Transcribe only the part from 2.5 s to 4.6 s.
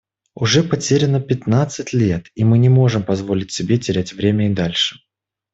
не можем позволить себе терять время и